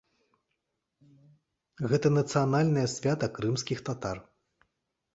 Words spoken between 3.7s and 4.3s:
татар.